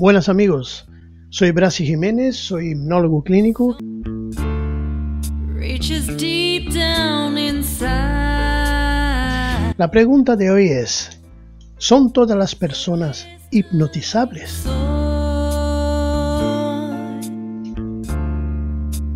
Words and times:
Buenas 0.00 0.30
amigos, 0.30 0.86
soy 1.28 1.50
Brasi 1.50 1.84
Jiménez, 1.84 2.34
soy 2.34 2.70
hipnólogo 2.70 3.22
clínico. 3.22 3.76
La 9.76 9.90
pregunta 9.92 10.36
de 10.36 10.50
hoy 10.50 10.68
es, 10.68 11.20
¿son 11.76 12.14
todas 12.14 12.38
las 12.38 12.54
personas 12.54 13.28
hipnotizables? 13.50 14.62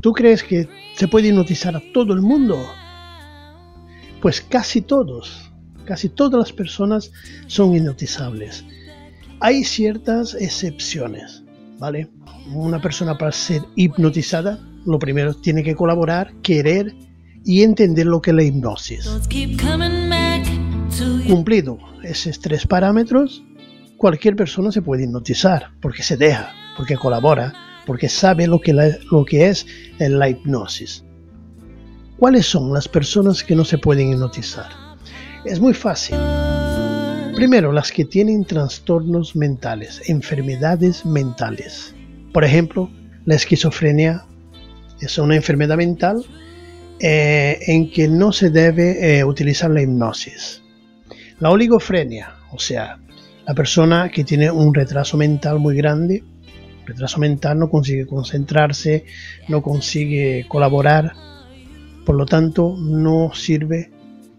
¿Tú 0.03 0.13
crees 0.13 0.43
que 0.43 0.69
se 0.97 1.09
puede 1.09 1.29
hipnotizar 1.29 1.75
a 1.75 1.83
todo 1.95 2.13
el 2.13 2.21
mundo? 2.21 2.59
Pues 4.21 4.43
casi 4.43 4.83
todos, 4.83 5.51
casi 5.87 6.11
todas 6.11 6.39
las 6.39 6.53
personas 6.53 7.11
son 7.47 7.75
hipnotizables. 7.75 8.67
Hay 9.41 9.65
ciertas 9.65 10.35
excepciones, 10.35 11.43
¿vale? 11.79 12.09
Una 12.53 12.81
persona 12.81 13.17
para 13.17 13.33
ser 13.33 13.63
hipnotizada, 13.75 14.59
lo 14.87 14.99
primero 14.99 15.35
tiene 15.35 15.63
que 15.63 15.75
colaborar, 15.75 16.33
querer 16.43 16.95
y 17.45 17.63
entender 17.63 18.07
lo 18.07 18.21
que 18.21 18.31
es 18.31 18.37
la 18.37 18.43
hipnosis. 18.43 19.07
Cumplido 21.27 21.79
esos 22.03 22.39
tres 22.41 22.67
parámetros, 22.67 23.43
cualquier 23.97 24.37
persona 24.37 24.71
se 24.71 24.83
puede 24.83 25.05
hipnotizar, 25.05 25.71
porque 25.81 26.03
se 26.03 26.17
deja, 26.17 26.53
porque 26.77 26.97
colabora, 26.97 27.53
porque 27.87 28.09
sabe 28.09 28.47
lo 28.47 28.61
que, 28.61 28.73
lo 28.73 29.25
que 29.25 29.49
es 29.49 29.67
la 29.99 30.29
hipnosis. 30.29 31.05
¿Cuáles 32.19 32.47
son 32.47 32.73
las 32.73 32.89
personas 32.89 33.43
que 33.43 33.57
no 33.57 33.65
se 33.65 33.79
pueden 33.79 34.13
hipnotizar? 34.13 34.71
Es 35.45 35.61
muy 35.61 35.75
fácil. 35.75 36.17
Primero, 37.35 37.73
las 37.73 37.91
que 37.91 38.05
tienen 38.05 38.45
trastornos 38.45 39.35
mentales, 39.35 40.09
enfermedades 40.09 41.05
mentales. 41.05 41.93
Por 42.33 42.45
ejemplo, 42.45 42.89
la 43.25 43.35
esquizofrenia 43.35 44.25
es 45.01 45.19
una 45.19 45.35
enfermedad 45.35 45.77
mental 45.77 46.25
eh, 47.01 47.59
en 47.67 47.91
que 47.91 48.07
no 48.07 48.31
se 48.31 48.51
debe 48.51 49.19
eh, 49.19 49.25
utilizar 49.25 49.69
la 49.73 49.83
hipnosis. 49.83 50.63
La 51.41 51.51
oligofrenia, 51.51 52.37
o 52.53 52.61
sea, 52.61 53.01
la 53.45 53.55
persona 53.55 54.11
que 54.11 54.23
tiene 54.23 54.53
un 54.53 54.73
retraso 54.73 55.17
mental 55.17 55.59
muy 55.59 55.75
grande, 55.75 56.23
retraso 56.87 57.19
mental 57.19 57.59
no 57.59 57.69
consigue 57.69 58.07
concentrarse, 58.07 59.07
no 59.49 59.61
consigue 59.61 60.47
colaborar, 60.47 61.13
por 62.07 62.15
lo 62.15 62.27
tanto 62.27 62.77
no 62.79 63.33
sirve, 63.35 63.91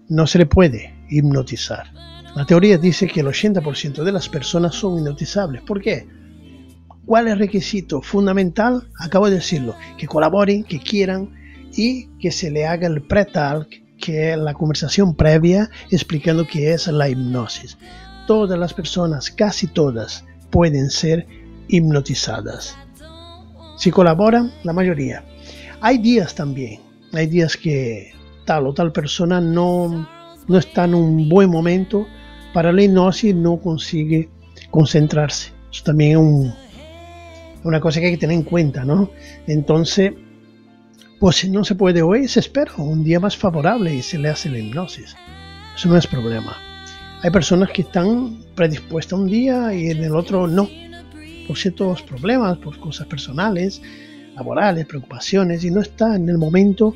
no 0.07 0.25
se 0.27 0.37
le 0.37 0.45
puede 0.45 0.95
hipnotizar. 1.09 2.14
La 2.35 2.45
teoría 2.45 2.77
dice 2.77 3.07
que 3.07 3.21
el 3.21 3.27
80% 3.27 4.03
de 4.03 4.11
las 4.11 4.27
personas 4.27 4.75
son 4.75 4.97
hipnotizables. 4.97 5.61
¿Por 5.61 5.81
qué? 5.81 6.05
¿Cuál 7.05 7.27
es 7.27 7.33
el 7.33 7.39
requisito 7.39 8.01
fundamental? 8.01 8.89
Acabo 8.99 9.29
de 9.29 9.35
decirlo, 9.35 9.73
que 9.97 10.05
colaboren, 10.05 10.65
que 10.65 10.79
quieran 10.79 11.33
y 11.73 12.07
que 12.19 12.31
se 12.31 12.51
le 12.51 12.65
haga 12.65 12.87
el 12.87 13.03
pre-talk, 13.03 13.69
que 13.97 14.33
es 14.33 14.37
la 14.37 14.53
conversación 14.53 15.15
previa 15.15 15.69
explicando 15.89 16.45
qué 16.45 16.73
es 16.73 16.87
la 16.87 17.07
hipnosis. 17.07 17.77
Todas 18.27 18.59
las 18.59 18.73
personas, 18.73 19.31
casi 19.31 19.67
todas, 19.67 20.25
pueden 20.49 20.89
ser 20.89 21.25
hipnotizadas. 21.69 22.75
Si 23.77 23.91
colaboran, 23.91 24.51
la 24.63 24.73
mayoría. 24.73 25.23
Hay 25.79 25.99
días 25.99 26.35
también, 26.35 26.81
hay 27.13 27.27
días 27.27 27.55
que 27.55 28.11
tal 28.45 28.67
o 28.67 28.73
tal 28.73 28.91
persona 28.91 29.39
no, 29.39 30.05
no 30.49 30.57
está 30.57 30.83
en 30.83 30.95
un 30.95 31.29
buen 31.29 31.49
momento 31.49 32.05
para 32.55 32.71
la 32.71 32.83
hipnosis 32.83 33.35
no 33.35 33.57
consigue 33.57 34.29
concentrarse. 34.71 35.51
Eso 35.69 35.83
también 35.83 36.11
es 36.17 36.53
una 37.65 37.81
cosa 37.81 37.99
que 37.99 38.05
hay 38.05 38.13
que 38.13 38.19
tener 38.19 38.37
en 38.37 38.43
cuenta, 38.43 38.85
¿no? 38.85 39.11
Entonces, 39.45 40.13
pues 41.19 41.35
si 41.35 41.49
no 41.49 41.65
se 41.65 41.75
puede 41.75 42.01
hoy, 42.01 42.29
se 42.29 42.39
espera 42.39 42.71
un 42.77 43.03
día 43.03 43.19
más 43.19 43.35
favorable 43.35 43.93
y 43.93 44.01
se 44.01 44.17
le 44.17 44.29
hace 44.29 44.47
la 44.47 44.59
hipnosis. 44.59 45.17
Eso 45.75 45.89
no 45.89 45.97
es 45.97 46.07
problema. 46.07 46.55
Hay 47.23 47.29
personas 47.29 47.71
que 47.71 47.81
están 47.81 48.37
predispuestas 48.55 49.19
un 49.19 49.27
día 49.27 49.73
y 49.73 49.89
en 49.89 50.01
el 50.01 50.15
otro 50.15 50.47
no, 50.47 50.69
por 51.49 51.57
ciertos 51.57 52.03
problemas, 52.03 52.57
por 52.59 52.79
cosas 52.79 53.05
personales, 53.07 53.81
laborales, 54.33 54.85
preocupaciones, 54.85 55.65
y 55.65 55.71
no 55.71 55.81
está 55.81 56.15
en 56.15 56.29
el 56.29 56.37
momento 56.37 56.95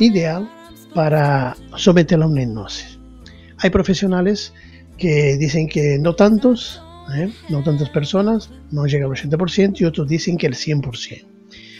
ideal 0.00 0.50
para 0.96 1.56
someterla 1.76 2.24
a 2.24 2.28
una 2.28 2.42
hipnosis. 2.42 2.98
Hay 3.58 3.70
profesionales 3.70 4.52
que 4.98 5.36
dicen 5.36 5.68
que 5.68 5.98
no 5.98 6.14
tantos, 6.14 6.82
¿eh? 7.14 7.30
no 7.48 7.62
tantas 7.62 7.90
personas, 7.90 8.50
no 8.70 8.86
llega 8.86 9.06
al 9.06 9.12
80% 9.12 9.80
y 9.80 9.84
otros 9.84 10.08
dicen 10.08 10.36
que 10.36 10.46
el 10.46 10.54
100%. 10.54 11.26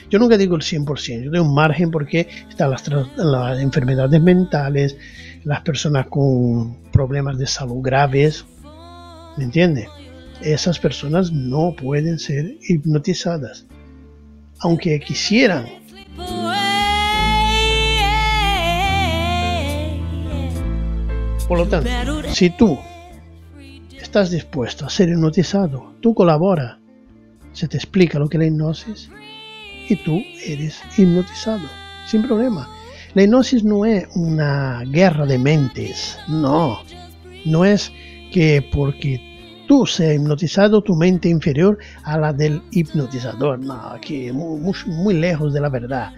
Yo 0.08 0.18
nunca 0.20 0.36
digo 0.36 0.54
el 0.54 0.62
100%, 0.62 1.24
yo 1.24 1.30
doy 1.30 1.40
un 1.40 1.54
margen 1.54 1.90
porque 1.90 2.28
están 2.48 2.70
las, 2.70 2.84
las 3.16 3.60
enfermedades 3.60 4.20
mentales, 4.22 4.96
las 5.42 5.62
personas 5.62 6.06
con 6.06 6.80
problemas 6.92 7.38
de 7.38 7.46
salud 7.46 7.82
graves, 7.82 8.44
¿me 9.36 9.44
entiende? 9.44 9.88
Esas 10.42 10.78
personas 10.78 11.32
no 11.32 11.74
pueden 11.74 12.18
ser 12.18 12.56
hipnotizadas, 12.68 13.66
aunque 14.60 15.00
quisieran. 15.00 15.66
Por 21.48 21.58
lo 21.58 21.66
tanto, 21.66 21.88
si 22.32 22.50
tú 22.50 22.78
estás 24.16 24.30
dispuesto 24.30 24.86
a 24.86 24.88
ser 24.88 25.10
hipnotizado, 25.10 25.92
tú 26.00 26.14
colabora, 26.14 26.78
se 27.52 27.68
te 27.68 27.76
explica 27.76 28.18
lo 28.18 28.30
que 28.30 28.38
es 28.38 28.40
la 28.40 28.46
hipnosis 28.46 29.10
y 29.90 29.96
tú 29.96 30.22
eres 30.42 30.80
hipnotizado, 30.96 31.68
sin 32.06 32.22
problema. 32.22 32.66
La 33.12 33.24
hipnosis 33.24 33.62
no 33.62 33.84
es 33.84 34.08
una 34.14 34.84
guerra 34.86 35.26
de 35.26 35.36
mentes, 35.36 36.18
no, 36.28 36.78
no 37.44 37.66
es 37.66 37.92
que 38.32 38.66
porque 38.72 39.20
tú 39.68 39.84
seas 39.84 40.14
hipnotizado 40.14 40.80
tu 40.80 40.96
mente 40.96 41.28
inferior 41.28 41.76
a 42.02 42.16
la 42.16 42.32
del 42.32 42.62
hipnotizador, 42.70 43.58
no, 43.58 43.98
que 44.00 44.32
muy, 44.32 44.72
muy 44.86 45.12
lejos 45.12 45.52
de 45.52 45.60
la 45.60 45.68
verdad. 45.68 46.14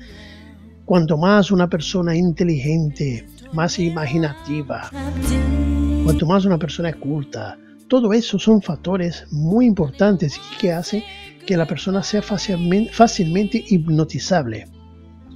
Cuanto 0.84 1.18
más 1.18 1.50
una 1.50 1.68
persona 1.68 2.14
inteligente, 2.14 3.26
más 3.52 3.76
imaginativa, 3.80 4.88
cuanto 6.04 6.26
más 6.26 6.44
una 6.44 6.58
persona 6.58 6.92
culta, 6.92 7.58
todo 7.88 8.12
eso 8.12 8.38
son 8.38 8.62
factores 8.62 9.26
muy 9.30 9.66
importantes 9.66 10.38
que 10.60 10.72
hacen 10.72 11.02
que 11.46 11.56
la 11.56 11.66
persona 11.66 12.02
sea 12.02 12.20
fácilmente, 12.22 13.64
hipnotizable. 13.68 14.66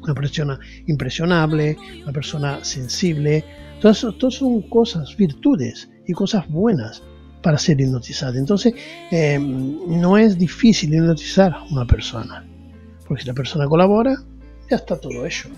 Una 0.02 0.14
persona 0.14 0.58
impresionable, 0.86 1.76
una 2.02 2.12
persona 2.12 2.62
sensible. 2.62 3.44
Todas, 3.80 3.98
son 3.98 4.62
cosas, 4.68 5.16
virtudes 5.16 5.88
y 6.06 6.12
cosas 6.12 6.46
buenas 6.48 7.02
para 7.42 7.56
ser 7.56 7.80
hipnotizada. 7.80 8.38
Entonces, 8.38 8.74
eh, 9.10 9.38
no 9.38 10.18
es 10.18 10.38
difícil 10.38 10.94
hipnotizar 10.94 11.54
a 11.54 11.64
una 11.64 11.86
persona. 11.86 12.46
Porque 13.08 13.22
si 13.22 13.28
la 13.28 13.34
persona 13.34 13.66
colabora, 13.66 14.14
ya 14.68 14.76
está 14.76 15.00
todo 15.00 15.24
hecho. 15.24 15.48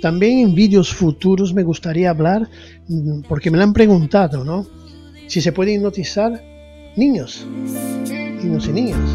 También 0.00 0.38
en 0.38 0.54
vídeos 0.54 0.92
futuros 0.92 1.52
me 1.52 1.62
gustaría 1.62 2.10
hablar, 2.10 2.48
mm, 2.88 3.22
porque 3.28 3.50
me 3.50 3.58
lo 3.58 3.64
han 3.64 3.72
preguntado, 3.72 4.44
¿no? 4.44 4.66
Si 5.26 5.40
se 5.40 5.52
puede 5.52 5.74
hipnotizar 5.74 6.42
niños, 6.96 7.46
niños 8.42 8.66
y 8.66 8.72
niñas. 8.72 9.10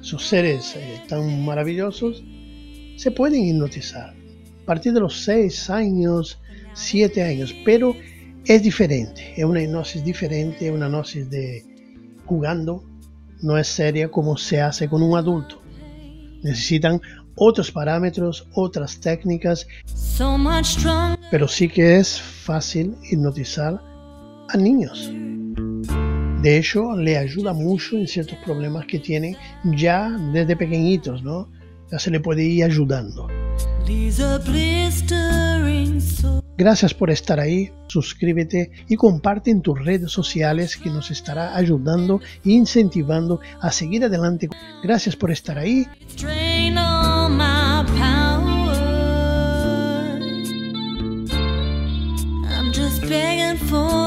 Sus 0.00 0.26
seres 0.26 0.76
eh, 0.76 1.00
tan 1.08 1.44
maravillosos 1.44 2.22
se 2.96 3.10
pueden 3.10 3.44
hipnotizar 3.44 4.14
a 4.64 4.66
partir 4.66 4.92
de 4.94 5.00
los 5.00 5.24
6 5.24 5.68
años, 5.70 6.40
7 6.74 7.22
años, 7.22 7.54
pero 7.64 7.94
es 8.46 8.62
diferente, 8.62 9.34
es 9.36 9.44
una 9.44 9.62
hipnosis 9.62 10.02
diferente, 10.02 10.70
una 10.70 10.86
hipnosis 10.86 11.28
de 11.28 11.62
jugando, 12.24 12.82
no 13.42 13.58
es 13.58 13.66
seria 13.66 14.10
como 14.10 14.38
se 14.38 14.62
hace 14.62 14.88
con 14.88 15.02
un 15.02 15.18
adulto. 15.18 15.60
Necesitan 16.42 17.00
otros 17.36 17.70
parámetros, 17.70 18.46
otras 18.52 19.00
técnicas, 19.00 19.66
pero 21.30 21.48
sí 21.48 21.68
que 21.68 21.96
es 21.96 22.20
fácil 22.20 22.94
hipnotizar 23.10 23.80
a 24.48 24.56
niños. 24.56 25.10
De 26.42 26.58
hecho, 26.58 26.94
le 26.96 27.16
ayuda 27.16 27.54
mucho 27.54 27.96
en 27.96 28.06
ciertos 28.06 28.36
problemas 28.44 28.84
que 28.86 28.98
tienen 28.98 29.36
ya 29.76 30.10
desde 30.32 30.56
pequeñitos, 30.56 31.22
¿no? 31.22 31.48
Ya 31.90 31.98
se 31.98 32.10
le 32.10 32.20
puede 32.20 32.44
ir 32.44 32.64
ayudando. 32.64 33.28
Gracias 36.56 36.94
por 36.94 37.10
estar 37.10 37.40
ahí, 37.40 37.72
suscríbete 37.88 38.70
y 38.88 38.96
comparte 38.96 39.50
en 39.50 39.60
tus 39.60 39.84
redes 39.84 40.12
sociales 40.12 40.76
que 40.76 40.88
nos 40.88 41.10
estará 41.10 41.56
ayudando 41.56 42.20
e 42.44 42.50
incentivando 42.50 43.40
a 43.60 43.72
seguir 43.72 44.04
adelante. 44.04 44.48
Gracias 44.82 45.16
por 45.16 45.32
estar 45.32 45.58
ahí. 45.58 45.86
风。 53.56 54.03